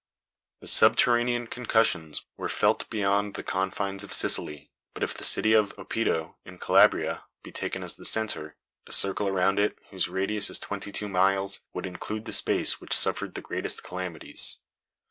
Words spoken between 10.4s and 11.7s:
is twenty two miles,